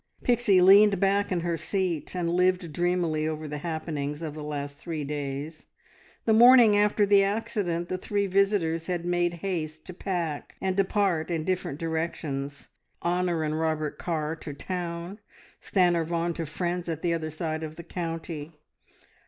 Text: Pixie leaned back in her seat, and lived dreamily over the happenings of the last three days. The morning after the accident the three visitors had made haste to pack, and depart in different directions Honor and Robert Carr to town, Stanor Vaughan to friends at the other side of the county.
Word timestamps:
Pixie 0.23 0.61
leaned 0.63 0.99
back 0.99 1.31
in 1.31 1.41
her 1.41 1.57
seat, 1.57 2.15
and 2.15 2.31
lived 2.31 2.73
dreamily 2.73 3.27
over 3.27 3.47
the 3.47 3.59
happenings 3.59 4.23
of 4.23 4.33
the 4.33 4.41
last 4.43 4.79
three 4.79 5.03
days. 5.03 5.67
The 6.25 6.33
morning 6.33 6.75
after 6.75 7.05
the 7.05 7.23
accident 7.23 7.87
the 7.87 7.99
three 7.99 8.25
visitors 8.25 8.87
had 8.87 9.05
made 9.05 9.35
haste 9.45 9.85
to 9.85 9.93
pack, 9.93 10.55
and 10.59 10.75
depart 10.75 11.29
in 11.29 11.43
different 11.43 11.77
directions 11.77 12.69
Honor 13.03 13.43
and 13.43 13.59
Robert 13.59 13.99
Carr 13.99 14.35
to 14.37 14.53
town, 14.53 15.19
Stanor 15.61 16.03
Vaughan 16.05 16.33
to 16.33 16.47
friends 16.47 16.89
at 16.89 17.03
the 17.03 17.13
other 17.13 17.29
side 17.29 17.61
of 17.61 17.75
the 17.75 17.83
county. 17.83 18.53